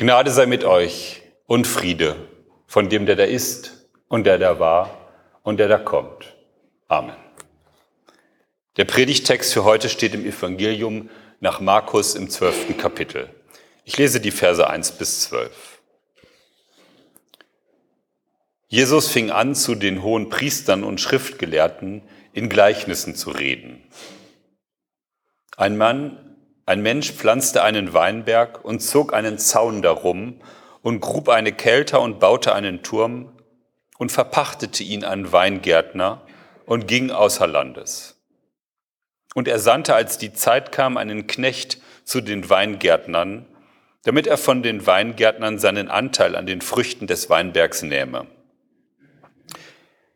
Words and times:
Gnade 0.00 0.30
sei 0.30 0.46
mit 0.46 0.64
euch 0.64 1.20
und 1.44 1.66
Friede 1.66 2.16
von 2.66 2.88
dem, 2.88 3.04
der 3.04 3.16
da 3.16 3.24
ist 3.24 3.86
und 4.08 4.24
der 4.24 4.38
da 4.38 4.58
war 4.58 5.12
und 5.42 5.58
der 5.58 5.68
da 5.68 5.76
kommt. 5.76 6.34
Amen. 6.88 7.16
Der 8.78 8.86
Predigtext 8.86 9.52
für 9.52 9.64
heute 9.64 9.90
steht 9.90 10.14
im 10.14 10.24
Evangelium 10.24 11.10
nach 11.40 11.60
Markus 11.60 12.14
im 12.14 12.30
zwölften 12.30 12.78
Kapitel. 12.78 13.28
Ich 13.84 13.98
lese 13.98 14.22
die 14.22 14.30
Verse 14.30 14.66
1 14.66 14.92
bis 14.92 15.20
12. 15.24 15.82
Jesus 18.68 19.06
fing 19.08 19.30
an, 19.30 19.54
zu 19.54 19.74
den 19.74 20.02
hohen 20.02 20.30
Priestern 20.30 20.82
und 20.82 20.98
Schriftgelehrten 20.98 22.00
in 22.32 22.48
Gleichnissen 22.48 23.16
zu 23.16 23.32
reden. 23.32 23.86
Ein 25.58 25.76
Mann 25.76 26.29
ein 26.70 26.82
Mensch 26.82 27.10
pflanzte 27.10 27.64
einen 27.64 27.94
Weinberg 27.94 28.64
und 28.64 28.78
zog 28.78 29.12
einen 29.12 29.38
Zaun 29.38 29.82
darum 29.82 30.40
und 30.82 31.00
grub 31.00 31.28
eine 31.28 31.50
Kelter 31.50 32.00
und 32.00 32.20
baute 32.20 32.54
einen 32.54 32.84
Turm 32.84 33.32
und 33.98 34.12
verpachtete 34.12 34.84
ihn 34.84 35.02
an 35.02 35.32
Weingärtner 35.32 36.22
und 36.66 36.86
ging 36.86 37.10
außer 37.10 37.48
Landes. 37.48 38.22
Und 39.34 39.48
er 39.48 39.58
sandte, 39.58 39.96
als 39.96 40.16
die 40.16 40.32
Zeit 40.32 40.70
kam, 40.70 40.96
einen 40.96 41.26
Knecht 41.26 41.78
zu 42.04 42.20
den 42.20 42.48
Weingärtnern, 42.48 43.46
damit 44.04 44.28
er 44.28 44.38
von 44.38 44.62
den 44.62 44.86
Weingärtnern 44.86 45.58
seinen 45.58 45.88
Anteil 45.88 46.36
an 46.36 46.46
den 46.46 46.60
Früchten 46.60 47.08
des 47.08 47.28
Weinbergs 47.28 47.82
nähme. 47.82 48.28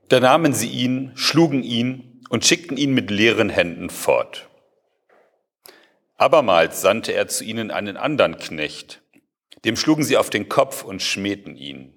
Da 0.09 0.21
nahmen 0.21 0.53
sie 0.53 0.69
ihn, 0.69 1.11
schlugen 1.17 1.65
ihn 1.65 2.23
und 2.29 2.45
schickten 2.45 2.77
ihn 2.77 2.95
mit 2.95 3.11
leeren 3.11 3.51
Händen 3.51 3.91
fort. 3.91 4.49
Abermals 6.17 6.81
sandte 6.81 7.13
er 7.13 7.29
zu 7.29 7.45
ihnen 7.45 7.71
einen 7.71 7.97
anderen 7.97 8.39
Knecht, 8.39 9.03
dem 9.65 9.77
schlugen 9.77 10.05
sie 10.05 10.17
auf 10.17 10.31
den 10.31 10.49
Kopf 10.49 10.85
und 10.85 11.03
schmähten 11.03 11.57
ihn. 11.57 11.95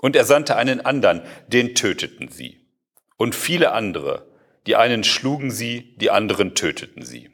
Und 0.00 0.16
er 0.16 0.24
sandte 0.24 0.56
einen 0.56 0.80
anderen, 0.80 1.22
den 1.48 1.74
töteten 1.74 2.28
sie. 2.28 2.60
Und 3.16 3.34
viele 3.34 3.72
andere, 3.72 4.28
die 4.66 4.76
einen 4.76 5.04
schlugen 5.04 5.50
sie, 5.50 5.94
die 5.96 6.10
anderen 6.10 6.54
töteten 6.54 7.04
sie. 7.04 7.30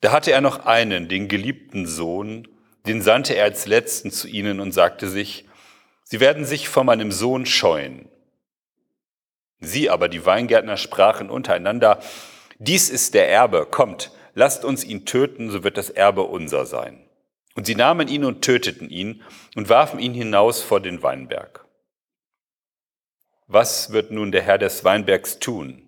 Da 0.00 0.12
hatte 0.12 0.32
er 0.32 0.40
noch 0.40 0.66
einen, 0.66 1.08
den 1.08 1.28
geliebten 1.28 1.86
Sohn, 1.86 2.48
den 2.86 3.00
sandte 3.00 3.34
er 3.34 3.44
als 3.44 3.66
letzten 3.66 4.10
zu 4.10 4.28
ihnen 4.28 4.60
und 4.60 4.72
sagte 4.72 5.08
sich, 5.08 5.46
Sie 6.06 6.20
werden 6.20 6.44
sich 6.44 6.68
vor 6.68 6.84
meinem 6.84 7.10
Sohn 7.10 7.46
scheuen. 7.46 8.10
Sie 9.60 9.88
aber, 9.88 10.08
die 10.08 10.26
Weingärtner, 10.26 10.76
sprachen 10.76 11.30
untereinander, 11.30 12.00
dies 12.58 12.88
ist 12.88 13.14
der 13.14 13.28
Erbe, 13.30 13.66
kommt, 13.70 14.12
lasst 14.34 14.64
uns 14.64 14.84
ihn 14.84 15.06
töten, 15.06 15.50
so 15.50 15.64
wird 15.64 15.76
das 15.76 15.90
Erbe 15.90 16.22
unser 16.22 16.66
sein. 16.66 17.04
Und 17.54 17.66
sie 17.66 17.74
nahmen 17.74 18.08
ihn 18.08 18.24
und 18.24 18.42
töteten 18.42 18.90
ihn 18.90 19.22
und 19.54 19.68
warfen 19.68 20.00
ihn 20.00 20.14
hinaus 20.14 20.60
vor 20.60 20.80
den 20.80 21.02
Weinberg. 21.02 21.64
Was 23.46 23.92
wird 23.92 24.10
nun 24.10 24.32
der 24.32 24.42
Herr 24.42 24.58
des 24.58 24.84
Weinbergs 24.84 25.38
tun? 25.38 25.82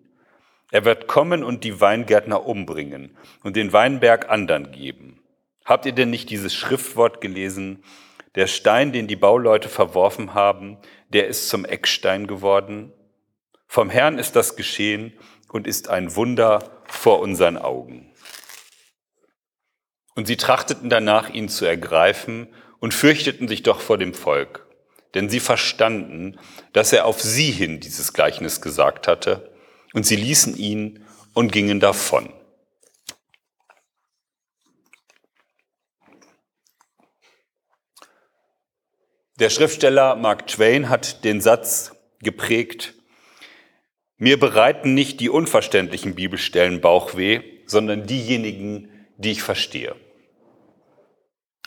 Er 0.71 0.85
wird 0.85 1.07
kommen 1.07 1.43
und 1.43 1.65
die 1.65 1.81
Weingärtner 1.81 2.47
umbringen 2.47 3.17
und 3.43 3.57
den 3.57 3.73
Weinberg 3.73 4.29
andern 4.29 4.73
geben. 4.73 5.21
Habt 5.65 5.87
ihr 5.87 5.93
denn 5.93 6.11
nicht 6.11 6.31
dieses 6.31 6.55
Schriftwort 6.55 7.21
gelesen? 7.21 7.83
Der 8.35 8.47
Stein, 8.47 8.93
den 8.93 9.07
die 9.07 9.17
Bauleute 9.17 9.69
verworfen 9.69 10.35
haben, 10.35 10.77
der 11.09 11.29
ist 11.29 11.49
zum 11.49 11.65
Eckstein 11.65 12.27
geworden. 12.27 12.93
Vom 13.67 13.91
Herrn 13.91 14.19
ist 14.19 14.37
das 14.37 14.57
geschehen 14.57 15.13
und 15.51 15.67
ist 15.67 15.89
ein 15.89 16.15
Wunder 16.17 16.83
vor 16.87 17.21
unseren 17.21 17.57
Augen. 17.57 18.13
Und 20.15 20.27
sie 20.27 20.37
trachteten 20.37 20.89
danach, 20.89 21.29
ihn 21.29 21.49
zu 21.49 21.65
ergreifen 21.67 22.49
und 22.79 22.95
fürchteten 22.95 23.49
sich 23.49 23.63
doch 23.63 23.81
vor 23.81 23.99
dem 23.99 24.15
Volk, 24.15 24.67
denn 25.15 25.29
sie 25.29 25.41
verstanden, 25.41 26.39
dass 26.73 26.93
er 26.93 27.05
auf 27.05 27.21
sie 27.21 27.51
hin 27.51 27.81
dieses 27.81 28.13
Gleichnis 28.13 28.61
gesagt 28.61 29.09
hatte, 29.09 29.53
und 29.93 30.05
sie 30.05 30.17
ließen 30.17 30.57
ihn 30.57 31.05
und 31.33 31.53
gingen 31.53 31.81
davon. 31.81 32.33
Der 39.39 39.51
Schriftsteller 39.51 40.17
Mark 40.17 40.47
Twain 40.47 40.89
hat 40.89 41.25
den 41.25 41.43
Satz 41.43 41.93
geprägt, 42.21 42.95
mir 44.19 44.39
bereiten 44.39 44.95
nicht 44.95 45.21
die 45.21 45.29
unverständlichen 45.29 46.15
Bibelstellen 46.15 46.81
Bauchweh, 46.81 47.43
sondern 47.67 48.07
diejenigen, 48.07 48.91
die 49.19 49.33
ich 49.33 49.43
verstehe. 49.43 49.95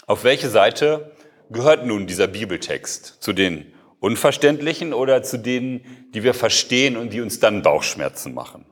Auf 0.07 0.23
welche 0.23 0.49
Seite 0.49 1.15
gehört 1.49 1.85
nun 1.85 2.07
dieser 2.07 2.27
Bibeltext? 2.27 3.17
Zu 3.19 3.33
den 3.33 3.73
unverständlichen 3.99 4.93
oder 4.93 5.21
zu 5.23 5.37
denen, 5.37 6.09
die 6.13 6.23
wir 6.23 6.33
verstehen 6.33 6.97
und 6.97 7.13
die 7.13 7.21
uns 7.21 7.39
dann 7.39 7.61
Bauchschmerzen 7.61 8.33
machen? 8.33 8.65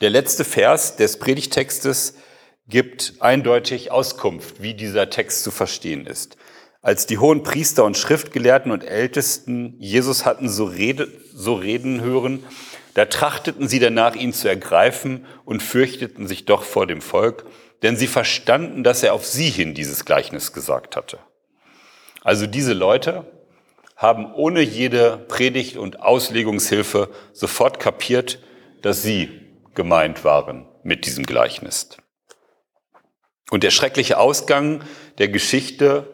Der 0.00 0.10
letzte 0.10 0.44
Vers 0.44 0.96
des 0.96 1.18
Predigtextes 1.18 2.14
gibt 2.66 3.14
eindeutig 3.20 3.90
Auskunft, 3.90 4.62
wie 4.62 4.74
dieser 4.74 5.10
Text 5.10 5.44
zu 5.44 5.50
verstehen 5.50 6.06
ist. 6.06 6.36
Als 6.84 7.06
die 7.06 7.16
hohen 7.16 7.42
Priester 7.42 7.82
und 7.82 7.96
Schriftgelehrten 7.96 8.70
und 8.70 8.84
Ältesten 8.84 9.74
Jesus 9.78 10.26
hatten 10.26 10.50
so, 10.50 10.66
rede, 10.66 11.08
so 11.32 11.54
reden 11.54 12.02
hören, 12.02 12.44
da 12.92 13.06
trachteten 13.06 13.68
sie 13.68 13.78
danach, 13.78 14.14
ihn 14.14 14.34
zu 14.34 14.48
ergreifen 14.48 15.24
und 15.46 15.62
fürchteten 15.62 16.28
sich 16.28 16.44
doch 16.44 16.62
vor 16.62 16.86
dem 16.86 17.00
Volk, 17.00 17.46
denn 17.82 17.96
sie 17.96 18.06
verstanden, 18.06 18.84
dass 18.84 19.02
er 19.02 19.14
auf 19.14 19.24
sie 19.24 19.48
hin 19.48 19.72
dieses 19.72 20.04
Gleichnis 20.04 20.52
gesagt 20.52 20.94
hatte. 20.94 21.18
Also 22.22 22.46
diese 22.46 22.74
Leute 22.74 23.32
haben 23.96 24.30
ohne 24.34 24.60
jede 24.60 25.16
Predigt 25.16 25.78
und 25.78 26.00
Auslegungshilfe 26.00 27.08
sofort 27.32 27.80
kapiert, 27.80 28.40
dass 28.82 29.02
sie 29.02 29.30
gemeint 29.74 30.22
waren 30.22 30.68
mit 30.82 31.06
diesem 31.06 31.24
Gleichnis. 31.24 31.96
Und 33.50 33.62
der 33.62 33.70
schreckliche 33.70 34.18
Ausgang 34.18 34.84
der 35.16 35.28
Geschichte 35.28 36.13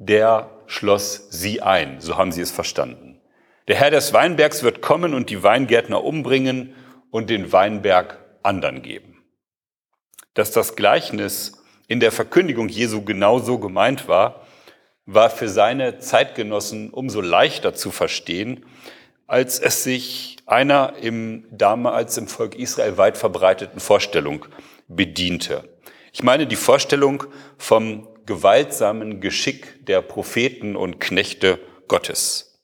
der 0.00 0.50
schloss 0.66 1.28
sie 1.30 1.60
ein, 1.60 2.00
so 2.00 2.16
haben 2.16 2.32
sie 2.32 2.40
es 2.40 2.50
verstanden. 2.50 3.20
Der 3.68 3.76
Herr 3.76 3.90
des 3.90 4.12
Weinbergs 4.14 4.62
wird 4.62 4.80
kommen 4.80 5.12
und 5.12 5.28
die 5.28 5.42
Weingärtner 5.42 6.02
umbringen 6.02 6.74
und 7.10 7.28
den 7.28 7.52
Weinberg 7.52 8.18
anderen 8.42 8.80
geben. 8.80 9.22
Dass 10.32 10.52
das 10.52 10.74
Gleichnis 10.74 11.62
in 11.86 12.00
der 12.00 12.12
Verkündigung 12.12 12.68
Jesu 12.68 13.04
genau 13.04 13.40
so 13.40 13.58
gemeint 13.58 14.08
war, 14.08 14.46
war 15.04 15.28
für 15.28 15.48
seine 15.48 15.98
Zeitgenossen 15.98 16.90
umso 16.90 17.20
leichter 17.20 17.74
zu 17.74 17.90
verstehen, 17.90 18.64
als 19.26 19.58
es 19.58 19.84
sich 19.84 20.38
einer 20.46 20.94
im 21.00 21.44
damals 21.50 22.16
im 22.16 22.26
Volk 22.26 22.54
Israel 22.54 22.96
weit 22.96 23.18
verbreiteten 23.18 23.80
Vorstellung 23.80 24.46
bediente. 24.88 25.68
Ich 26.12 26.22
meine 26.22 26.46
die 26.46 26.56
Vorstellung 26.56 27.24
vom 27.58 28.08
gewaltsamen 28.30 29.20
Geschick 29.20 29.84
der 29.86 30.02
Propheten 30.02 30.76
und 30.76 31.00
Knechte 31.00 31.58
Gottes. 31.88 32.62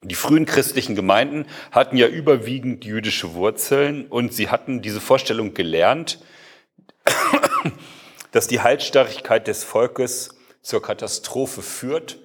Die 0.00 0.14
frühen 0.14 0.46
christlichen 0.46 0.94
Gemeinden 0.94 1.44
hatten 1.70 1.98
ja 1.98 2.06
überwiegend 2.06 2.86
jüdische 2.86 3.34
Wurzeln 3.34 4.06
und 4.06 4.32
sie 4.32 4.48
hatten 4.48 4.80
diese 4.80 5.02
Vorstellung 5.02 5.52
gelernt, 5.52 6.18
dass 8.32 8.46
die 8.46 8.62
Haltstarrigkeit 8.62 9.46
des 9.48 9.64
Volkes 9.64 10.30
zur 10.62 10.80
Katastrophe 10.80 11.60
führt, 11.60 12.18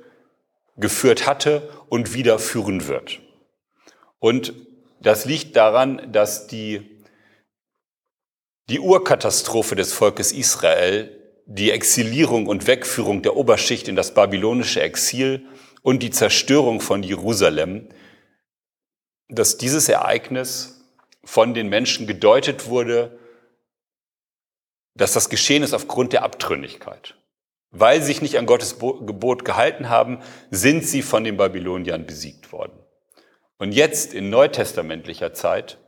geführt 0.78 1.28
hatte 1.28 1.70
und 1.90 2.14
wieder 2.14 2.40
führen 2.40 2.88
wird. 2.88 3.20
Und 4.20 4.54
das 5.02 5.26
liegt 5.26 5.58
daran, 5.58 6.10
dass 6.14 6.48
die, 6.48 7.04
die 8.70 8.80
Urkatastrophe 8.80 9.76
des 9.76 9.92
Volkes 9.92 10.32
Israel 10.32 11.19
die 11.52 11.72
Exilierung 11.72 12.46
und 12.46 12.68
Wegführung 12.68 13.24
der 13.24 13.36
Oberschicht 13.36 13.88
in 13.88 13.96
das 13.96 14.14
babylonische 14.14 14.82
Exil 14.82 15.48
und 15.82 16.04
die 16.04 16.12
Zerstörung 16.12 16.80
von 16.80 17.02
Jerusalem, 17.02 17.90
dass 19.30 19.58
dieses 19.58 19.90
Ereignis 19.90 20.86
von 21.24 21.56
den 21.56 21.68
Menschen 21.68 22.06
gedeutet 22.06 22.68
wurde, 22.68 23.18
dass 24.94 25.14
das 25.14 25.30
geschehen 25.30 25.64
ist 25.64 25.74
aufgrund 25.74 26.14
der 26.14 26.22
Abtrünnigkeit. 26.22 27.16
Weil 27.72 28.00
sie 28.02 28.08
sich 28.08 28.22
nicht 28.22 28.38
an 28.38 28.46
Gottes 28.46 28.78
Gebot 28.78 29.44
gehalten 29.44 29.90
haben, 29.90 30.20
sind 30.52 30.86
sie 30.86 31.02
von 31.02 31.24
den 31.24 31.38
Babyloniern 31.38 32.06
besiegt 32.06 32.52
worden. 32.52 32.78
Und 33.58 33.72
jetzt 33.72 34.14
in 34.14 34.30
neutestamentlicher 34.30 35.34
Zeit 35.34 35.80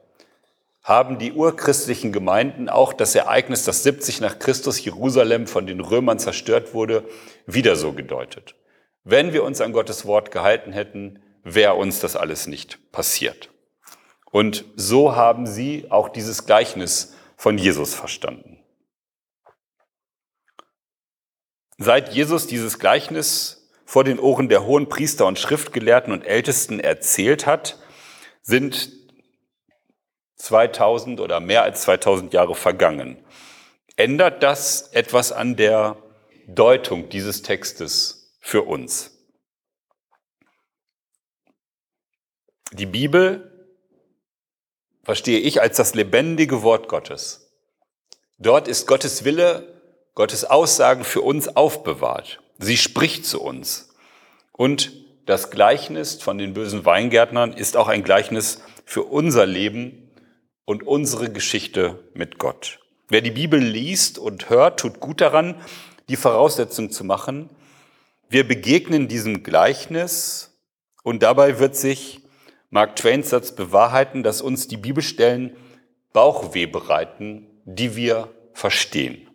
haben 0.84 1.20
die 1.20 1.34
urchristlichen 1.34 2.12
Gemeinden 2.12 2.68
auch 2.68 2.94
das 2.94 3.14
Ereignis, 3.14 3.64
dass 3.64 3.84
70 3.84 4.22
nach 4.22 4.40
Christus 4.40 4.84
Jerusalem 4.84 5.48
von 5.48 5.68
den 5.68 5.80
Römern 5.80 6.18
zerstört 6.18 6.74
wurde, 6.74 7.08
wieder 7.46 7.76
so 7.76 7.94
gedeutet. 7.94 8.56
Wenn 9.04 9.34
wir 9.34 9.44
uns 9.44 9.62
an 9.62 9.74
Gottes 9.74 10.06
Wort 10.06 10.32
gehalten 10.32 10.74
hätten, 10.74 11.22
wäre 11.44 11.76
uns 11.76 12.00
das 12.00 12.16
alles 12.16 12.48
nicht 12.48 12.92
passiert. 12.92 13.50
Und 14.32 14.66
so 14.76 15.16
haben 15.16 15.46
sie 15.46 15.88
auch 15.90 16.10
dieses 16.10 16.46
Gleichnis 16.46 17.16
von 17.36 17.58
Jesus 17.58 17.94
verstanden. 17.94 18.60
Seit 21.78 22.14
Jesus 22.14 22.48
dieses 22.48 22.80
Gleichnis 22.80 23.70
vor 23.86 24.04
den 24.04 24.20
Ohren 24.20 24.50
der 24.50 24.66
hohen 24.66 24.88
Priester 24.88 25.26
und 25.26 25.40
Schriftgelehrten 25.40 26.14
und 26.14 26.24
Ältesten 26.24 26.80
erzählt 26.80 27.46
hat, 27.46 27.80
sind 28.44 29.01
2000 30.42 31.20
oder 31.20 31.40
mehr 31.40 31.64
als 31.64 31.82
2000 31.82 32.34
Jahre 32.34 32.56
vergangen. 32.56 33.24
Ändert 33.96 34.42
das 34.42 34.90
etwas 34.94 35.32
an 35.32 35.56
der 35.56 35.98
Deutung 36.48 37.10
dieses 37.10 37.44
Textes 37.44 38.36
für 38.40 38.64
uns? 38.64 39.12
Die 42.74 42.86
Bibel 42.86 43.70
verstehe 45.04 45.40
ich 45.40 45.62
als 45.62 45.78
das 45.78 45.94
lebendige 45.94 46.64
Wort 46.64 46.88
Gottes. 46.88 47.52
Dort 48.38 48.68
ist 48.68 48.88
Gottes 48.88 49.24
Wille, 49.24 49.82
Gottes 50.16 50.46
Aussagen 50.46 51.04
für 51.04 51.22
uns 51.22 51.56
aufbewahrt. 51.56 52.42
Sie 52.58 52.78
spricht 52.78 53.26
zu 53.26 53.42
uns. 53.42 53.94
Und 54.54 54.94
das 55.26 55.52
Gleichnis 55.52 56.22
von 56.22 56.38
den 56.38 56.54
bösen 56.54 56.86
Weingärtnern 56.86 57.54
ist 57.54 57.78
auch 57.78 57.88
ein 57.88 58.04
Gleichnis 58.04 58.62
für 58.86 59.04
unser 59.04 59.46
Leben 59.46 60.01
und 60.72 60.84
unsere 60.84 61.30
Geschichte 61.30 62.00
mit 62.14 62.38
Gott. 62.38 62.80
Wer 63.10 63.20
die 63.20 63.32
Bibel 63.32 63.60
liest 63.60 64.18
und 64.18 64.50
hört, 64.50 64.80
tut 64.80 65.02
gut 65.02 65.20
daran, 65.20 65.56
die 66.08 66.16
Voraussetzung 66.16 66.92
zu 66.92 67.04
machen. 67.04 67.50
Wir 68.30 68.48
begegnen 68.48 69.10
diesem 69.10 69.44
Gleichnis 69.44 70.58
und 71.04 71.24
dabei 71.24 71.60
wird 71.60 71.76
sich 71.76 72.22
Mark 72.70 72.96
Twains 72.96 73.32
Satz 73.32 73.54
bewahrheiten, 73.54 74.24
dass 74.24 74.42
uns 74.42 74.70
die 74.70 74.78
Bibelstellen 74.78 75.58
Bauchweh 76.14 76.68
bereiten, 76.68 77.48
die 77.66 77.98
wir 77.98 78.34
verstehen. 78.54 79.30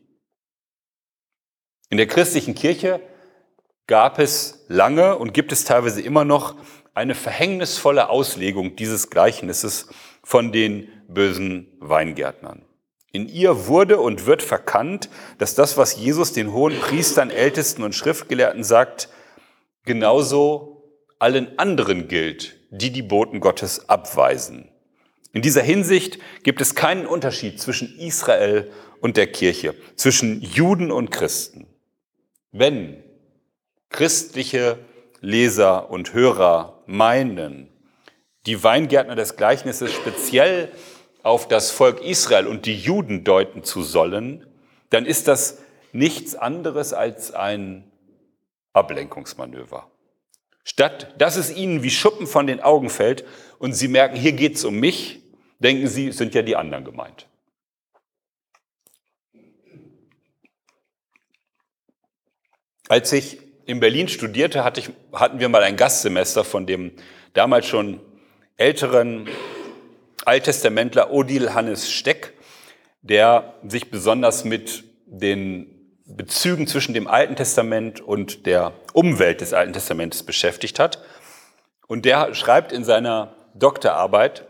In 1.90 1.98
der 1.98 2.06
christlichen 2.06 2.54
Kirche 2.54 2.98
gab 3.86 4.18
es 4.18 4.64
lange 4.68 5.18
und 5.18 5.34
gibt 5.34 5.52
es 5.52 5.64
teilweise 5.64 6.00
immer 6.00 6.24
noch 6.24 6.56
eine 6.94 7.14
verhängnisvolle 7.14 8.08
Auslegung 8.08 8.74
dieses 8.74 9.10
Gleichnisses 9.10 9.88
von 10.24 10.50
den 10.50 10.95
bösen 11.08 11.68
Weingärtnern. 11.80 12.62
In 13.12 13.28
ihr 13.28 13.66
wurde 13.66 13.98
und 13.98 14.26
wird 14.26 14.42
verkannt, 14.42 15.08
dass 15.38 15.54
das, 15.54 15.76
was 15.76 15.96
Jesus 15.96 16.32
den 16.32 16.52
hohen 16.52 16.78
Priestern, 16.78 17.30
Ältesten 17.30 17.82
und 17.82 17.94
Schriftgelehrten 17.94 18.62
sagt, 18.62 19.08
genauso 19.84 21.00
allen 21.18 21.58
anderen 21.58 22.08
gilt, 22.08 22.56
die 22.70 22.90
die 22.90 23.02
Boten 23.02 23.40
Gottes 23.40 23.88
abweisen. 23.88 24.68
In 25.32 25.42
dieser 25.42 25.62
Hinsicht 25.62 26.18
gibt 26.42 26.60
es 26.60 26.74
keinen 26.74 27.06
Unterschied 27.06 27.60
zwischen 27.60 27.98
Israel 27.98 28.70
und 29.00 29.16
der 29.16 29.26
Kirche, 29.26 29.74
zwischen 29.94 30.40
Juden 30.42 30.90
und 30.90 31.10
Christen. 31.10 31.66
Wenn 32.52 33.02
christliche 33.90 34.78
Leser 35.20 35.90
und 35.90 36.12
Hörer 36.12 36.82
meinen, 36.86 37.68
die 38.46 38.62
Weingärtner 38.62 39.14
des 39.14 39.36
Gleichnisses 39.36 39.92
speziell 39.92 40.70
auf 41.26 41.48
das 41.48 41.72
Volk 41.72 42.02
Israel 42.02 42.46
und 42.46 42.66
die 42.66 42.76
Juden 42.76 43.24
deuten 43.24 43.64
zu 43.64 43.82
sollen, 43.82 44.46
dann 44.90 45.04
ist 45.04 45.26
das 45.26 45.58
nichts 45.90 46.36
anderes 46.36 46.92
als 46.92 47.34
ein 47.34 47.90
Ablenkungsmanöver. 48.72 49.90
Statt 50.62 51.16
dass 51.18 51.34
es 51.34 51.50
ihnen 51.52 51.82
wie 51.82 51.90
Schuppen 51.90 52.28
von 52.28 52.46
den 52.46 52.60
Augen 52.60 52.90
fällt 52.90 53.24
und 53.58 53.72
sie 53.72 53.88
merken, 53.88 54.14
hier 54.14 54.34
geht 54.34 54.54
es 54.54 54.64
um 54.64 54.78
mich, 54.78 55.20
denken 55.58 55.88
sie, 55.88 56.12
sind 56.12 56.32
ja 56.36 56.42
die 56.42 56.54
anderen 56.54 56.84
gemeint. 56.84 57.26
Als 62.88 63.12
ich 63.12 63.40
in 63.64 63.80
Berlin 63.80 64.06
studierte, 64.06 64.62
hatte 64.62 64.78
ich, 64.78 64.90
hatten 65.12 65.40
wir 65.40 65.48
mal 65.48 65.64
ein 65.64 65.76
Gastsemester 65.76 66.44
von 66.44 66.66
dem 66.66 66.92
damals 67.32 67.66
schon 67.66 67.98
älteren 68.56 69.28
Alttestamentler 70.26 71.12
Odil 71.12 71.54
Hannes 71.54 71.90
Steck, 71.90 72.34
der 73.02 73.54
sich 73.66 73.90
besonders 73.90 74.44
mit 74.44 74.84
den 75.06 75.76
Bezügen 76.04 76.66
zwischen 76.66 76.94
dem 76.94 77.06
Alten 77.06 77.36
Testament 77.36 78.00
und 78.00 78.46
der 78.46 78.72
Umwelt 78.92 79.40
des 79.40 79.52
Alten 79.52 79.72
Testamentes 79.72 80.24
beschäftigt 80.24 80.78
hat. 80.78 81.02
Und 81.86 82.04
der 82.04 82.34
schreibt 82.34 82.72
in 82.72 82.84
seiner 82.84 83.36
Doktorarbeit 83.54 84.46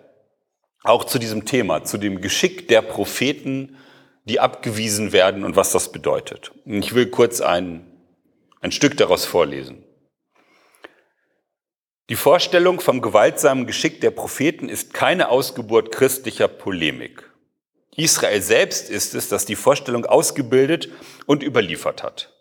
auch 0.82 1.04
zu 1.04 1.18
diesem 1.18 1.44
Thema, 1.44 1.84
zu 1.84 1.98
dem 1.98 2.20
Geschick 2.20 2.68
der 2.68 2.82
Propheten, 2.82 3.76
die 4.24 4.40
abgewiesen 4.40 5.12
werden 5.12 5.44
und 5.44 5.56
was 5.56 5.72
das 5.72 5.92
bedeutet. 5.92 6.52
Ich 6.64 6.94
will 6.94 7.06
kurz 7.06 7.40
ein, 7.40 7.86
ein 8.60 8.72
Stück 8.72 8.96
daraus 8.96 9.24
vorlesen. 9.24 9.85
Die 12.08 12.14
Vorstellung 12.14 12.80
vom 12.80 13.02
gewaltsamen 13.02 13.66
Geschick 13.66 14.00
der 14.00 14.12
Propheten 14.12 14.68
ist 14.68 14.94
keine 14.94 15.28
Ausgeburt 15.28 15.90
christlicher 15.90 16.46
Polemik. 16.46 17.28
Israel 17.96 18.40
selbst 18.42 18.90
ist 18.90 19.16
es, 19.16 19.28
das 19.28 19.44
die 19.44 19.56
Vorstellung 19.56 20.06
ausgebildet 20.06 20.88
und 21.26 21.42
überliefert 21.42 22.04
hat. 22.04 22.32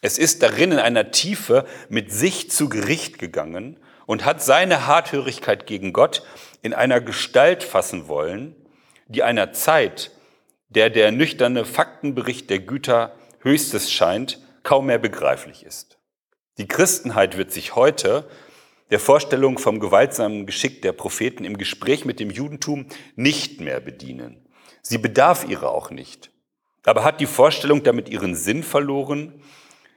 Es 0.00 0.16
ist 0.16 0.42
darin 0.42 0.72
in 0.72 0.78
einer 0.78 1.10
Tiefe 1.10 1.66
mit 1.90 2.12
sich 2.12 2.50
zu 2.50 2.70
Gericht 2.70 3.18
gegangen 3.18 3.78
und 4.06 4.24
hat 4.24 4.42
seine 4.42 4.86
Harthörigkeit 4.86 5.66
gegen 5.66 5.92
Gott 5.92 6.22
in 6.62 6.72
einer 6.72 7.02
Gestalt 7.02 7.62
fassen 7.62 8.08
wollen, 8.08 8.56
die 9.08 9.22
einer 9.22 9.52
Zeit, 9.52 10.12
der 10.70 10.88
der 10.88 11.12
nüchterne 11.12 11.66
Faktenbericht 11.66 12.48
der 12.48 12.60
Güter 12.60 13.14
höchstes 13.40 13.92
scheint, 13.92 14.40
kaum 14.62 14.86
mehr 14.86 14.98
begreiflich 14.98 15.62
ist. 15.62 15.98
Die 16.56 16.68
Christenheit 16.68 17.36
wird 17.36 17.52
sich 17.52 17.74
heute 17.74 18.26
der 18.90 18.98
Vorstellung 19.00 19.58
vom 19.58 19.80
gewaltsamen 19.80 20.46
Geschick 20.46 20.82
der 20.82 20.92
Propheten 20.92 21.44
im 21.44 21.58
Gespräch 21.58 22.04
mit 22.04 22.20
dem 22.20 22.30
Judentum 22.30 22.86
nicht 23.16 23.60
mehr 23.60 23.80
bedienen. 23.80 24.46
Sie 24.82 24.98
bedarf 24.98 25.48
ihrer 25.48 25.70
auch 25.70 25.90
nicht. 25.90 26.30
Aber 26.84 27.04
hat 27.04 27.20
die 27.20 27.26
Vorstellung 27.26 27.82
damit 27.82 28.08
ihren 28.08 28.34
Sinn 28.34 28.62
verloren? 28.62 29.40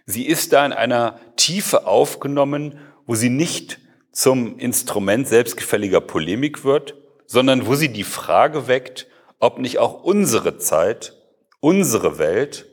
Sie 0.06 0.25
ist 0.25 0.54
da 0.54 0.66
in 0.66 0.72
einer 0.72 1.19
Tiefe 1.36 1.86
aufgenommen, 1.86 2.80
wo 3.06 3.16
sie 3.16 3.30
nicht 3.30 3.80
zum 4.12 4.57
Instrument 4.57 5.28
selbstgefälliger 5.28 6.01
Polemik 6.01 6.63
wird, 6.63 6.95
sondern 7.25 7.68
wo 7.68 7.75
sie 7.75 7.90
die 7.90 8.06
Frage 8.06 8.68
weckt, 8.68 9.07
ob 9.40 9.60
nicht 9.60 9.78
auch 9.78 10.04
unsere 10.04 10.57
Zeit, 10.57 11.13
unsere 11.60 12.18
Welt 12.18 12.66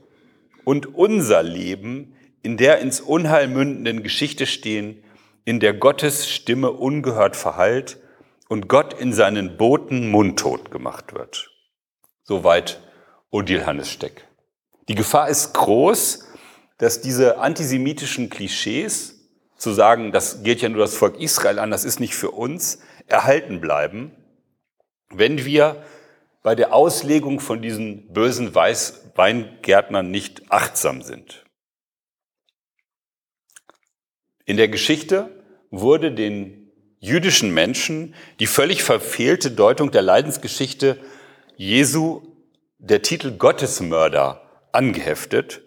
und 0.65 0.95
unser 0.95 1.43
Leben 1.43 2.15
in 2.43 2.57
der 2.57 2.79
ins 2.79 3.01
Unheil 3.01 3.49
mündenden 3.49 4.03
Geschichte 4.03 4.47
stehen, 4.47 5.04
in 5.45 5.61
der 5.61 5.75
Gottes 5.75 6.29
Stimme 6.29 6.73
ungehört 6.73 7.37
verhallt 7.37 7.99
und 8.49 8.69
Gott 8.69 8.95
in 8.95 9.13
seinen 9.13 9.57
Boten 9.57 10.11
mundtot 10.11 10.71
gemacht 10.71 11.15
wird. 11.15 11.51
Soweit 12.23 12.81
Odil 13.31 13.67
Hannes 13.67 13.91
Steck. 13.91 14.27
Die 14.89 14.95
Gefahr 14.95 15.29
ist 15.29 15.55
groß, 15.55 16.27
dass 16.79 17.01
diese 17.01 17.39
antisemitischen 17.39 18.31
Klischees, 18.31 19.11
zu 19.57 19.73
sagen, 19.73 20.13
das 20.13 20.43
geht 20.43 20.61
ja 20.61 20.69
nur 20.69 20.81
das 20.81 20.95
Volk 20.95 21.19
Israel 21.21 21.59
an, 21.59 21.71
das 21.71 21.85
ist 21.85 22.01
nicht 22.01 22.15
für 22.15 22.33
uns, 22.33 22.81
erhalten 23.07 23.61
bleiben, 23.61 24.13
wenn 25.11 25.45
wir 25.45 25.85
bei 26.43 26.55
der 26.55 26.75
Auslegung 26.75 27.41
von 27.41 27.63
diesen 27.63 28.13
bösen 28.13 28.55
Weiß 28.55 29.13
Weingärtnern 29.15 30.11
nicht 30.11 30.51
achtsam 30.51 31.03
sind. 31.03 31.44
In 34.47 34.57
der 34.57 34.69
Geschichte 34.69 35.31
wurde 35.71 36.13
den 36.13 36.71
jüdischen 36.99 37.53
Menschen 37.53 38.15
die 38.41 38.47
völlig 38.47 38.83
verfehlte 38.83 39.51
Deutung 39.51 39.91
der 39.91 40.03
Leidensgeschichte 40.03 40.99
Jesu, 41.57 42.23
der 42.79 43.03
Titel 43.03 43.33
Gottesmörder, 43.33 44.43
angeheftet, 44.73 45.63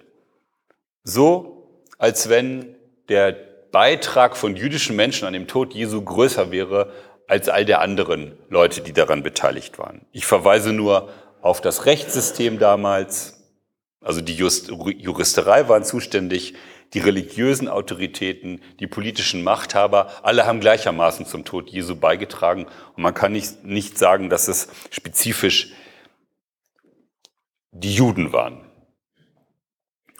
so 1.03 1.83
als 1.97 2.29
wenn 2.29 2.75
der 3.09 3.35
Beitrag 3.71 4.37
von 4.37 4.55
jüdischen 4.55 4.95
Menschen 4.95 5.27
an 5.27 5.33
dem 5.33 5.47
Tod 5.47 5.73
Jesu 5.73 6.01
größer 6.01 6.51
wäre 6.51 6.91
als 7.27 7.49
all 7.49 7.65
der 7.65 7.81
anderen 7.81 8.37
Leute, 8.49 8.81
die 8.81 8.93
daran 8.93 9.23
beteiligt 9.23 9.79
waren. 9.79 10.05
Ich 10.11 10.25
verweise 10.25 10.73
nur 10.73 11.09
auf 11.41 11.61
das 11.61 11.85
Rechtssystem 11.85 12.59
damals, 12.59 13.43
also 14.01 14.21
die 14.21 14.35
Juristerei 14.35 15.67
waren 15.67 15.83
zuständig, 15.83 16.55
die 16.93 16.99
religiösen 16.99 17.67
Autoritäten, 17.67 18.61
die 18.79 18.87
politischen 18.87 19.43
Machthaber, 19.43 20.11
alle 20.23 20.45
haben 20.45 20.59
gleichermaßen 20.59 21.25
zum 21.25 21.45
Tod 21.45 21.69
Jesu 21.69 21.95
beigetragen. 21.95 22.65
Und 22.95 23.03
man 23.03 23.13
kann 23.13 23.33
nicht, 23.33 23.63
nicht 23.63 23.97
sagen, 23.97 24.29
dass 24.29 24.47
es 24.47 24.69
spezifisch 24.89 25.73
die 27.71 27.93
Juden 27.93 28.33
waren. 28.33 28.61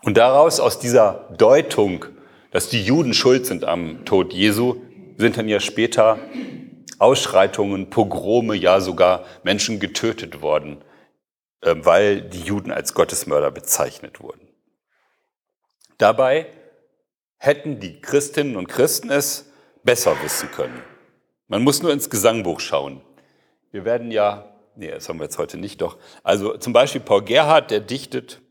Und 0.03 0.17
daraus, 0.17 0.59
aus 0.59 0.79
dieser 0.79 1.29
Deutung, 1.37 2.05
dass 2.51 2.69
die 2.69 2.83
Juden 2.83 3.13
schuld 3.13 3.45
sind 3.45 3.65
am 3.65 4.05
Tod 4.05 4.33
Jesu, 4.33 4.81
sind 5.17 5.37
dann 5.37 5.47
ja 5.47 5.59
später 5.59 6.19
Ausschreitungen, 6.99 7.89
Pogrome, 7.89 8.55
ja 8.55 8.79
sogar 8.81 9.25
Menschen 9.43 9.79
getötet 9.79 10.41
worden 10.41 10.83
äh, 11.61 11.75
weil 11.77 12.21
die 12.21 12.41
Juden 12.41 12.71
als 12.71 12.93
Gottesmörder 12.93 13.51
bezeichnet 13.51 14.21
wurden. 14.21 14.47
Dabei 15.97 16.47
hätten 17.37 17.79
die 17.79 18.01
Christinnen 18.01 18.55
und 18.55 18.67
Christen 18.67 19.09
es 19.09 19.51
besser 19.83 20.15
wissen 20.23 20.51
können. 20.51 20.81
Man 21.47 21.63
muss 21.63 21.81
nur 21.81 21.93
ins 21.93 22.09
Gesangbuch 22.09 22.59
schauen. 22.59 23.01
Wir 23.71 23.85
werden 23.85 24.11
ja, 24.11 24.53
nee, 24.75 24.91
das 24.91 25.07
haben 25.07 25.19
wir 25.19 25.25
jetzt 25.25 25.37
heute 25.37 25.57
nicht 25.57 25.81
doch. 25.81 25.97
Also 26.23 26.57
zum 26.57 26.73
Beispiel 26.73 27.01
Paul 27.01 27.23
Gerhard, 27.23 27.71
der 27.71 27.79
dichtet, 27.79 28.41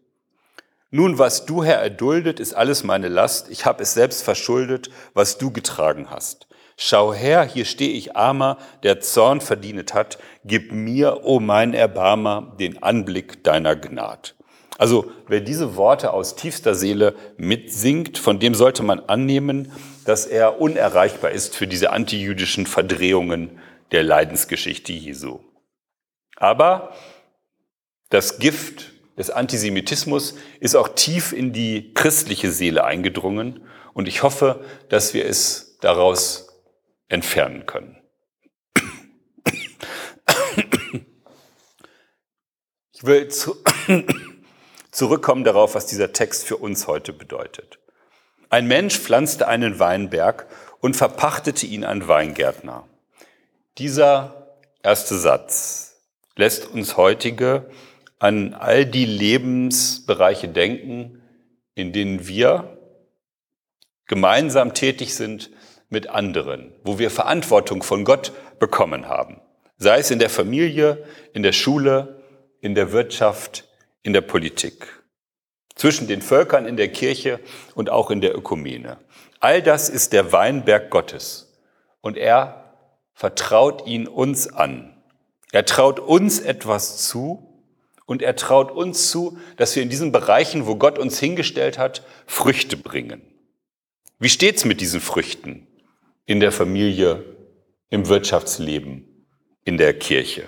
nun, 0.91 1.19
was 1.19 1.47
du, 1.47 1.65
Herr, 1.65 1.81
erduldet, 1.83 2.39
ist 2.39 2.55
alles 2.55 2.85
meine 2.85 3.09
Last. 3.09 3.51
Ich 3.51 3.67
habe 3.67 3.83
es 3.83 3.93
selbst 3.93 4.23
verschuldet, 4.23 4.89
was 5.15 5.37
du 5.37 5.51
getragen 5.51 6.11
hast. 6.11 6.47
Schau 6.77 7.13
her, 7.13 7.43
hier 7.43 7.65
stehe 7.65 7.93
ich 7.93 8.17
armer, 8.17 8.59
der 8.85 9.01
Zorn 9.01 9.41
verdient 9.41 9.95
hat. 9.95 10.19
Gib 10.45 10.71
mir, 10.73 11.25
o 11.25 11.37
oh 11.37 11.41
mein 11.41 11.75
Erbarmer, 11.75 12.55
den 12.61 12.83
Anblick 12.83 13.43
deiner 13.43 13.75
Gnad. 13.75 14.36
Also 14.79 15.11
wer 15.27 15.41
diese 15.41 15.77
Worte 15.77 16.13
aus 16.13 16.37
tiefster 16.37 16.75
Seele 16.75 17.15
mitsingt, 17.37 18.19
von 18.19 18.39
dem 18.39 18.55
sollte 18.55 18.83
man 18.83 19.01
annehmen, 19.01 19.73
dass 20.05 20.27
er 20.27 20.61
unerreichbar 20.61 21.31
ist 21.31 21.57
für 21.57 21.67
diese 21.67 21.93
antijüdischen 21.93 22.67
Verdrehungen 22.67 23.59
der 23.93 24.03
Leidensgeschichte 24.03 24.93
Jesu. 24.93 25.41
Aber 26.37 26.93
das 28.11 28.39
Gift 28.39 28.93
des 29.17 29.31
Antisemitismus 29.31 30.35
ist 30.61 30.77
auch 30.77 30.89
tief 30.89 31.33
in 31.33 31.53
die 31.53 31.95
christliche 31.95 32.51
Seele 32.51 32.85
eingedrungen 32.85 33.67
und 33.95 34.09
ich 34.09 34.23
hoffe, 34.23 34.65
dass 34.91 35.15
wir 35.15 35.25
es 35.25 35.79
daraus 35.81 36.49
entfernen 37.09 37.65
können. 37.65 37.97
Ich 42.93 43.05
will 43.05 43.29
zu, 43.29 43.57
zurückkommen 44.97 45.45
darauf, 45.45 45.75
was 45.75 45.85
dieser 45.87 46.15
Text 46.15 46.47
für 46.47 46.57
uns 46.57 46.87
heute 46.87 47.13
bedeutet. 47.13 47.79
Ein 48.49 48.67
Mensch 48.67 48.99
pflanzte 48.99 49.47
einen 49.47 49.79
Weinberg 49.79 50.47
und 50.81 50.97
verpachtete 50.97 51.67
ihn 51.67 51.85
an 51.85 52.09
Weingärtner. 52.09 52.89
Dieser 53.77 54.57
erste 54.83 55.19
Satz 55.19 56.01
lässt 56.35 56.71
uns 56.71 56.97
heutige 56.97 57.69
an 58.19 58.55
all 58.55 58.87
die 58.87 59.05
Lebensbereiche 59.05 60.49
denken, 60.49 61.23
in 61.75 61.93
denen 61.93 62.27
wir 62.27 62.79
gemeinsam 64.07 64.73
tätig 64.73 65.15
sind 65.15 65.51
mit 65.91 66.09
anderen, 66.09 66.73
wo 66.85 66.99
wir 66.99 67.11
Verantwortung 67.11 67.83
von 67.83 68.05
Gott 68.07 68.33
bekommen 68.59 69.09
haben. 69.09 69.43
Sei 69.77 69.99
es 69.99 70.11
in 70.11 70.21
der 70.21 70.31
Familie, 70.31 71.05
in 71.35 71.43
der 71.43 71.53
Schule, 71.53 72.23
in 72.63 72.75
der 72.75 72.93
Wirtschaft, 72.93 73.66
in 74.07 74.13
der 74.13 74.21
Politik. 74.21 74.87
Zwischen 75.75 76.07
den 76.07 76.23
Völkern 76.23 76.65
in 76.65 76.77
der 76.77 76.89
Kirche 76.89 77.41
und 77.75 77.91
auch 77.91 78.11
in 78.11 78.21
der 78.21 78.37
Ökumene. 78.37 78.99
All 79.41 79.61
das 79.61 79.89
ist 79.89 80.13
der 80.13 80.33
Weinberg 80.33 80.91
Gottes. 80.91 81.53
Und 82.01 82.17
er 82.17 82.73
vertraut 83.13 83.87
ihn 83.87 84.07
uns 84.07 84.47
an. 84.47 84.97
Er 85.51 85.67
traut 85.67 85.99
uns 85.99 86.39
etwas 86.39 87.09
zu 87.09 87.65
und 88.07 88.23
er 88.23 88.37
traut 88.37 88.71
uns 88.71 89.11
zu, 89.11 89.39
dass 89.57 89.75
wir 89.75 89.83
in 89.83 89.91
diesen 89.91 90.13
Bereichen, 90.13 90.67
wo 90.67 90.77
Gott 90.77 90.99
uns 90.99 91.19
hingestellt 91.19 91.77
hat, 91.77 92.07
Früchte 92.27 92.77
bringen. 92.77 93.23
Wie 94.19 94.29
steht's 94.29 94.65
mit 94.65 94.81
diesen 94.81 95.01
Früchten 95.01 95.67
in 96.25 96.39
der 96.41 96.53
Familie, 96.53 97.25
im 97.91 98.09
Wirtschaftsleben, 98.09 99.27
in 99.65 99.77
der 99.77 99.99
Kirche? 99.99 100.45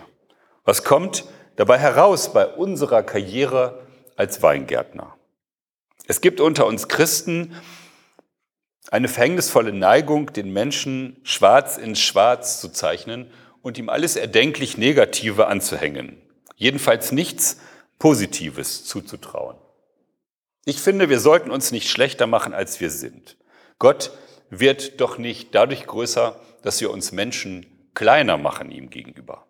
Was 0.65 0.85
kommt 0.85 1.25
dabei 1.59 1.79
heraus 1.79 2.33
bei 2.33 2.47
unserer 2.47 3.03
Karriere 3.03 3.87
als 4.17 4.43
Weingärtner? 4.43 5.15
Es 6.07 6.23
gibt 6.23 6.41
unter 6.41 6.67
uns 6.67 6.89
Christen 6.89 7.55
eine 8.91 9.09
verhängnisvolle 9.09 9.75
Neigung, 9.75 10.33
den 10.33 10.51
Menschen 10.51 11.21
schwarz 11.23 11.77
in 11.77 11.95
schwarz 11.95 12.63
zu 12.63 12.71
zeichnen 12.71 13.31
und 13.61 13.77
ihm 13.77 13.91
alles 13.91 14.17
erdenklich 14.17 14.79
Negative 14.79 15.47
anzuhängen 15.47 16.23
jedenfalls 16.59 17.13
nichts 17.13 17.61
Positives 17.99 18.85
zuzutrauen. 18.85 19.57
Ich 20.67 20.81
finde, 20.81 21.09
wir 21.09 21.21
sollten 21.21 21.51
uns 21.51 21.73
nicht 21.73 21.89
schlechter 21.89 22.27
machen, 22.27 22.53
als 22.53 22.81
wir 22.81 22.91
sind. 22.91 23.39
Gott 23.79 24.11
wird 24.51 25.01
doch 25.01 25.17
nicht 25.17 25.55
dadurch 25.55 25.87
größer, 25.87 26.39
dass 26.63 26.81
wir 26.81 26.91
uns 26.91 27.13
Menschen 27.13 27.65
kleiner 27.95 28.37
machen 28.37 28.71
ihm 28.71 28.91
gegenüber. 28.91 29.47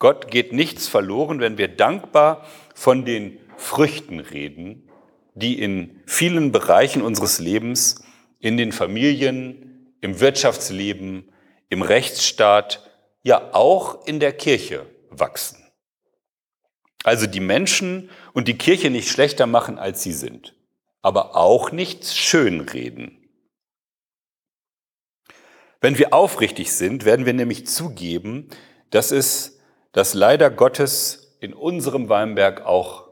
Gott 0.00 0.30
geht 0.30 0.52
nichts 0.54 0.88
verloren, 0.88 1.40
wenn 1.40 1.58
wir 1.58 1.68
dankbar 1.68 2.46
von 2.74 3.04
den 3.04 3.38
Früchten 3.58 4.18
reden, 4.18 4.88
die 5.34 5.60
in 5.60 6.00
vielen 6.06 6.52
Bereichen 6.52 7.02
unseres 7.02 7.38
Lebens, 7.38 8.02
in 8.40 8.56
den 8.56 8.72
Familien, 8.72 9.94
im 10.00 10.18
Wirtschaftsleben, 10.18 11.30
im 11.68 11.82
Rechtsstaat, 11.82 12.90
ja 13.22 13.52
auch 13.52 14.06
in 14.06 14.20
der 14.20 14.32
Kirche 14.32 14.86
wachsen. 15.10 15.58
Also 17.04 17.26
die 17.26 17.40
Menschen 17.40 18.08
und 18.32 18.48
die 18.48 18.56
Kirche 18.56 18.88
nicht 18.88 19.10
schlechter 19.10 19.46
machen, 19.46 19.78
als 19.78 20.02
sie 20.02 20.14
sind, 20.14 20.54
aber 21.02 21.36
auch 21.36 21.72
nicht 21.72 22.06
schönreden. 22.06 23.18
Wenn 25.82 25.98
wir 25.98 26.14
aufrichtig 26.14 26.72
sind, 26.72 27.04
werden 27.04 27.26
wir 27.26 27.34
nämlich 27.34 27.66
zugeben, 27.66 28.48
dass 28.88 29.12
es 29.12 29.59
das 29.92 30.14
leider 30.14 30.50
Gottes 30.50 31.36
in 31.40 31.54
unserem 31.54 32.08
Weinberg 32.08 32.64
auch 32.64 33.08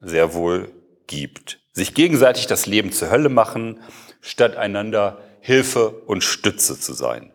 sehr 0.00 0.34
wohl 0.34 0.70
gibt. 1.06 1.60
Sich 1.72 1.94
gegenseitig 1.94 2.46
das 2.46 2.66
Leben 2.66 2.92
zur 2.92 3.10
Hölle 3.10 3.28
machen, 3.28 3.80
statt 4.20 4.56
einander 4.56 5.20
Hilfe 5.40 5.90
und 5.90 6.22
Stütze 6.22 6.78
zu 6.78 6.92
sein. 6.92 7.32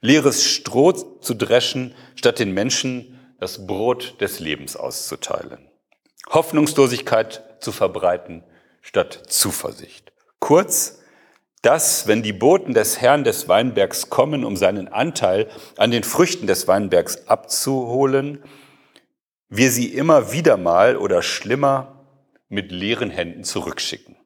Leeres 0.00 0.44
Stroh 0.44 0.92
zu 0.92 1.34
dreschen, 1.34 1.94
statt 2.14 2.38
den 2.38 2.52
Menschen 2.52 3.18
das 3.38 3.66
Brot 3.66 4.20
des 4.20 4.40
Lebens 4.40 4.76
auszuteilen. 4.76 5.68
Hoffnungslosigkeit 6.30 7.42
zu 7.60 7.72
verbreiten 7.72 8.42
statt 8.80 9.22
Zuversicht. 9.28 10.12
Kurz, 10.38 11.00
dass, 11.62 12.06
wenn 12.06 12.22
die 12.22 12.32
Boten 12.32 12.74
des 12.74 13.00
Herrn 13.00 13.24
des 13.24 13.48
Weinbergs 13.48 14.10
kommen, 14.10 14.44
um 14.44 14.56
seinen 14.56 14.88
Anteil 14.88 15.48
an 15.76 15.90
den 15.90 16.04
Früchten 16.04 16.46
des 16.46 16.68
Weinbergs 16.68 17.26
abzuholen, 17.28 18.42
wir 19.48 19.70
sie 19.70 19.86
immer 19.86 20.32
wieder 20.32 20.56
mal 20.56 20.96
oder 20.96 21.22
schlimmer 21.22 22.04
mit 22.48 22.70
leeren 22.70 23.10
Händen 23.10 23.44
zurückschicken. 23.44 24.16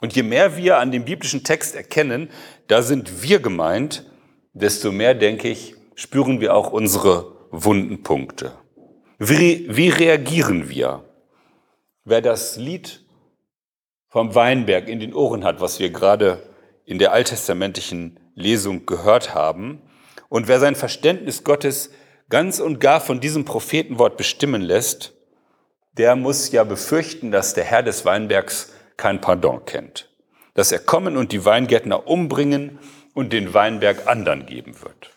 Und 0.00 0.14
je 0.14 0.22
mehr 0.22 0.56
wir 0.56 0.78
an 0.78 0.90
dem 0.90 1.04
biblischen 1.04 1.44
Text 1.44 1.74
erkennen, 1.74 2.28
da 2.66 2.82
sind 2.82 3.22
wir 3.22 3.40
gemeint, 3.40 4.04
desto 4.52 4.92
mehr, 4.92 5.14
denke 5.14 5.48
ich, 5.48 5.74
spüren 5.94 6.40
wir 6.40 6.54
auch 6.54 6.70
unsere 6.70 7.32
wunden 7.50 8.02
Punkte. 8.02 8.52
Wie, 9.18 9.66
wie 9.68 9.88
reagieren 9.88 10.68
wir? 10.68 11.04
Wer 12.04 12.20
das 12.20 12.56
Lied 12.56 13.03
vom 14.14 14.36
Weinberg 14.36 14.86
in 14.88 15.00
den 15.00 15.12
Ohren 15.12 15.42
hat, 15.42 15.60
was 15.60 15.80
wir 15.80 15.90
gerade 15.90 16.40
in 16.84 17.00
der 17.00 17.10
alttestamentlichen 17.10 18.20
Lesung 18.36 18.86
gehört 18.86 19.34
haben, 19.34 19.82
und 20.28 20.46
wer 20.46 20.60
sein 20.60 20.76
Verständnis 20.76 21.42
Gottes 21.42 21.90
ganz 22.30 22.60
und 22.60 22.78
gar 22.78 23.00
von 23.00 23.18
diesem 23.18 23.44
Prophetenwort 23.44 24.16
bestimmen 24.16 24.62
lässt, 24.62 25.14
der 25.94 26.14
muss 26.14 26.52
ja 26.52 26.62
befürchten, 26.62 27.32
dass 27.32 27.54
der 27.54 27.64
Herr 27.64 27.82
des 27.82 28.04
Weinbergs 28.04 28.72
kein 28.96 29.20
Pardon 29.20 29.64
kennt, 29.64 30.08
dass 30.54 30.70
er 30.70 30.78
kommen 30.78 31.16
und 31.16 31.32
die 31.32 31.44
Weingärtner 31.44 32.06
umbringen 32.06 32.78
und 33.14 33.32
den 33.32 33.52
Weinberg 33.52 34.06
anderen 34.06 34.46
geben 34.46 34.80
wird. 34.80 35.10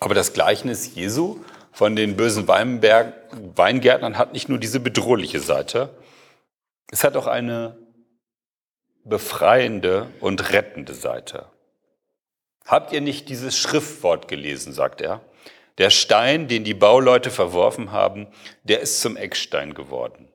Aber 0.00 0.16
das 0.16 0.32
Gleichnis 0.32 0.96
Jesu 0.96 1.38
von 1.70 1.94
den 1.94 2.16
bösen 2.16 2.48
Weinberg, 2.48 3.14
Weingärtnern 3.54 4.18
hat 4.18 4.32
nicht 4.32 4.48
nur 4.48 4.58
diese 4.58 4.80
bedrohliche 4.80 5.38
Seite, 5.38 5.90
es 6.94 7.02
hat 7.02 7.16
auch 7.16 7.26
eine 7.26 7.76
befreiende 9.02 10.12
und 10.20 10.52
rettende 10.52 10.94
Seite. 10.94 11.50
Habt 12.66 12.92
ihr 12.92 13.00
nicht 13.00 13.28
dieses 13.28 13.58
Schriftwort 13.58 14.28
gelesen, 14.28 14.72
sagt 14.72 15.00
er. 15.00 15.20
Der 15.78 15.90
Stein, 15.90 16.46
den 16.46 16.62
die 16.62 16.72
Bauleute 16.72 17.32
verworfen 17.32 17.90
haben, 17.90 18.28
der 18.62 18.78
ist 18.78 19.00
zum 19.00 19.16
Eckstein 19.16 19.74
geworden. 19.74 20.28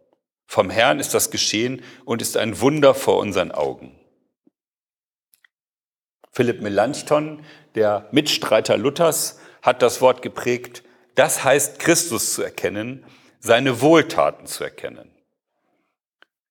Vom 0.47 0.69
Herrn 0.69 0.99
ist 0.99 1.13
das 1.13 1.31
geschehen 1.31 1.81
und 2.03 2.21
ist 2.21 2.35
ein 2.35 2.59
Wunder 2.59 2.93
vor 2.93 3.19
unseren 3.19 3.53
Augen. 3.53 3.97
Philipp 6.33 6.61
Melanchthon, 6.61 7.45
der 7.75 8.09
Mitstreiter 8.11 8.75
Luthers, 8.75 9.39
hat 9.61 9.81
das 9.81 10.01
Wort 10.01 10.21
geprägt, 10.21 10.83
das 11.15 11.41
heißt 11.41 11.79
Christus 11.79 12.33
zu 12.33 12.43
erkennen, 12.43 13.05
seine 13.39 13.79
Wohltaten 13.79 14.45
zu 14.45 14.65
erkennen. 14.65 15.09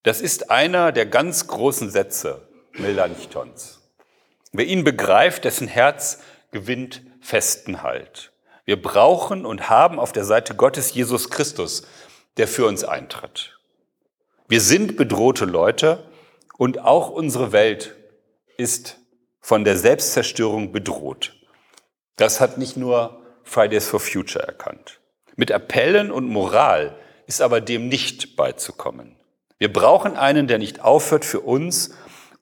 Das 0.02 0.20
ist 0.20 0.50
einer 0.50 0.92
der 0.92 1.06
ganz 1.06 1.46
großen 1.46 1.90
Sätze 1.90 2.48
Melanchthons. 2.74 3.80
Wer 4.52 4.66
ihn 4.66 4.84
begreift, 4.84 5.44
dessen 5.44 5.68
Herz 5.68 6.20
gewinnt 6.52 7.02
festen 7.20 7.82
Halt. 7.82 8.32
Wir 8.64 8.80
brauchen 8.80 9.44
und 9.44 9.68
haben 9.68 9.98
auf 9.98 10.12
der 10.12 10.24
Seite 10.24 10.54
Gottes 10.54 10.94
Jesus 10.94 11.30
Christus, 11.30 11.82
der 12.36 12.46
für 12.46 12.66
uns 12.66 12.84
eintritt. 12.84 13.58
Wir 14.46 14.60
sind 14.60 14.96
bedrohte 14.96 15.44
Leute 15.44 16.08
und 16.56 16.80
auch 16.80 17.10
unsere 17.10 17.52
Welt 17.52 17.96
ist 18.56 18.98
von 19.40 19.64
der 19.64 19.76
Selbstzerstörung 19.76 20.72
bedroht. 20.72 21.36
Das 22.16 22.40
hat 22.40 22.58
nicht 22.58 22.76
nur 22.76 23.22
Fridays 23.42 23.88
for 23.88 24.00
Future 24.00 24.46
erkannt. 24.46 25.00
Mit 25.36 25.50
Appellen 25.50 26.10
und 26.10 26.28
Moral 26.28 26.96
ist 27.26 27.42
aber 27.42 27.60
dem 27.60 27.88
nicht 27.88 28.36
beizukommen. 28.36 29.17
Wir 29.58 29.72
brauchen 29.72 30.16
einen, 30.16 30.46
der 30.46 30.58
nicht 30.58 30.80
aufhört, 30.80 31.24
für 31.24 31.40
uns 31.40 31.90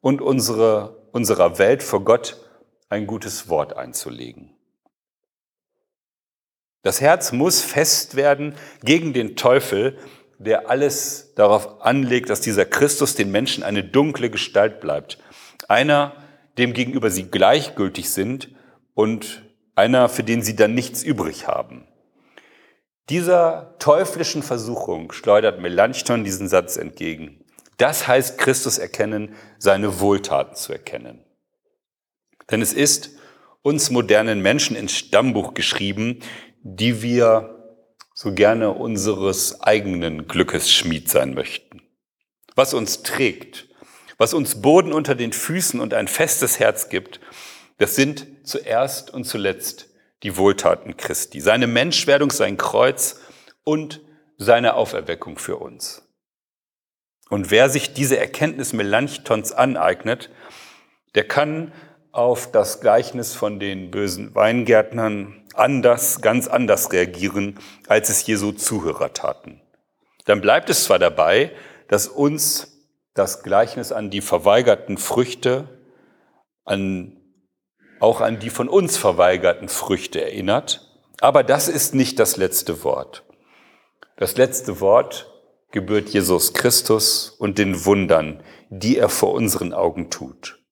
und 0.00 0.20
unsere, 0.20 1.08
unserer 1.12 1.58
Welt 1.58 1.82
vor 1.82 2.04
Gott 2.04 2.36
ein 2.88 3.06
gutes 3.06 3.48
Wort 3.48 3.76
einzulegen. 3.76 4.50
Das 6.82 7.00
Herz 7.00 7.32
muss 7.32 7.62
fest 7.62 8.14
werden 8.14 8.54
gegen 8.84 9.12
den 9.12 9.34
Teufel, 9.34 9.98
der 10.38 10.70
alles 10.70 11.34
darauf 11.34 11.80
anlegt, 11.80 12.30
dass 12.30 12.40
dieser 12.40 12.64
Christus 12.64 13.14
den 13.14 13.32
Menschen 13.32 13.64
eine 13.64 13.82
dunkle 13.82 14.30
Gestalt 14.30 14.80
bleibt. 14.80 15.18
Einer, 15.68 16.14
dem 16.58 16.74
gegenüber 16.74 17.10
sie 17.10 17.24
gleichgültig 17.24 18.10
sind 18.10 18.50
und 18.94 19.42
einer, 19.74 20.08
für 20.08 20.22
den 20.22 20.42
sie 20.42 20.54
dann 20.54 20.74
nichts 20.74 21.02
übrig 21.02 21.48
haben. 21.48 21.88
Dieser 23.08 23.76
teuflischen 23.78 24.42
Versuchung 24.42 25.12
schleudert 25.12 25.60
Melanchthon 25.60 26.24
diesen 26.24 26.48
Satz 26.48 26.76
entgegen. 26.76 27.44
Das 27.76 28.08
heißt 28.08 28.38
Christus 28.38 28.78
erkennen, 28.78 29.34
seine 29.58 30.00
Wohltaten 30.00 30.56
zu 30.56 30.72
erkennen. 30.72 31.24
Denn 32.50 32.62
es 32.62 32.72
ist 32.72 33.10
uns 33.62 33.90
modernen 33.90 34.40
Menschen 34.40 34.76
ins 34.76 34.92
Stammbuch 34.92 35.54
geschrieben, 35.54 36.20
die 36.62 37.02
wir 37.02 37.56
so 38.14 38.32
gerne 38.32 38.72
unseres 38.72 39.60
eigenen 39.60 40.26
Glückes 40.26 40.72
Schmied 40.72 41.08
sein 41.08 41.34
möchten. 41.34 41.82
Was 42.56 42.74
uns 42.74 43.02
trägt, 43.02 43.68
was 44.18 44.34
uns 44.34 44.62
Boden 44.62 44.92
unter 44.92 45.14
den 45.14 45.32
Füßen 45.32 45.78
und 45.78 45.94
ein 45.94 46.08
festes 46.08 46.58
Herz 46.58 46.88
gibt, 46.88 47.20
das 47.78 47.94
sind 47.94 48.26
zuerst 48.42 49.12
und 49.12 49.24
zuletzt 49.24 49.85
die 50.22 50.36
Wohltaten 50.36 50.96
Christi, 50.96 51.40
seine 51.40 51.66
Menschwerdung, 51.66 52.30
sein 52.30 52.56
Kreuz 52.56 53.20
und 53.64 54.00
seine 54.38 54.74
Auferweckung 54.74 55.38
für 55.38 55.56
uns. 55.56 56.02
Und 57.28 57.50
wer 57.50 57.68
sich 57.68 57.92
diese 57.92 58.18
Erkenntnis 58.18 58.72
Melanchthons 58.72 59.52
aneignet, 59.52 60.30
der 61.14 61.26
kann 61.26 61.72
auf 62.12 62.50
das 62.50 62.80
Gleichnis 62.80 63.34
von 63.34 63.58
den 63.58 63.90
bösen 63.90 64.34
Weingärtnern 64.34 65.44
anders, 65.54 66.20
ganz 66.20 66.48
anders 66.48 66.92
reagieren, 66.92 67.58
als 67.88 68.08
es 68.10 68.26
Jesu 68.26 68.52
Zuhörer 68.52 69.12
taten. 69.12 69.60
Dann 70.24 70.40
bleibt 70.40 70.70
es 70.70 70.84
zwar 70.84 70.98
dabei, 70.98 71.52
dass 71.88 72.08
uns 72.08 72.88
das 73.14 73.42
Gleichnis 73.42 73.92
an 73.92 74.10
die 74.10 74.20
verweigerten 74.20 74.98
Früchte, 74.98 75.68
an, 76.64 77.15
auch 78.00 78.20
an 78.20 78.38
die 78.38 78.50
von 78.50 78.68
uns 78.68 78.96
verweigerten 78.96 79.68
Früchte 79.68 80.22
erinnert, 80.22 80.86
aber 81.20 81.42
das 81.42 81.68
ist 81.68 81.94
nicht 81.94 82.18
das 82.18 82.36
letzte 82.36 82.84
Wort. 82.84 83.24
Das 84.16 84.36
letzte 84.36 84.80
Wort 84.80 85.32
gebührt 85.70 86.08
Jesus 86.08 86.54
Christus 86.54 87.30
und 87.30 87.58
den 87.58 87.84
Wundern, 87.84 88.42
die 88.70 88.96
er 88.96 89.08
vor 89.08 89.32
unseren 89.32 89.72
Augen 89.72 90.10
tut. 90.10 90.62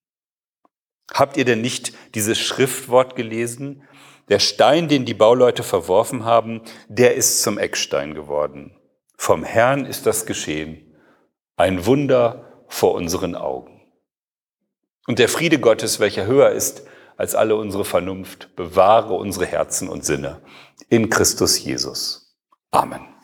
Habt 1.13 1.37
ihr 1.37 1.45
denn 1.45 1.61
nicht 1.61 1.93
dieses 2.15 2.39
Schriftwort 2.39 3.15
gelesen? 3.15 3.83
Der 4.29 4.39
Stein, 4.39 4.87
den 4.87 5.05
die 5.05 5.13
Bauleute 5.13 5.61
verworfen 5.61 6.25
haben, 6.25 6.61
der 6.87 7.13
ist 7.15 7.43
zum 7.43 7.59
Eckstein 7.59 8.15
geworden. 8.15 8.75
Vom 9.17 9.43
Herrn 9.43 9.85
ist 9.85 10.07
das 10.07 10.25
geschehen. 10.25 10.95
Ein 11.55 11.85
Wunder 11.85 12.65
vor 12.67 12.95
unseren 12.95 13.35
Augen. 13.35 13.83
Und 15.07 15.19
der 15.19 15.29
Friede 15.29 15.59
Gottes, 15.59 15.99
welcher 15.99 16.25
höher 16.25 16.49
ist 16.49 16.87
als 17.17 17.35
alle 17.35 17.55
unsere 17.55 17.85
Vernunft, 17.85 18.55
bewahre 18.55 19.13
unsere 19.13 19.45
Herzen 19.45 19.89
und 19.89 20.05
Sinne 20.05 20.41
in 20.89 21.09
Christus 21.09 21.63
Jesus. 21.63 22.35
Amen. 22.71 23.14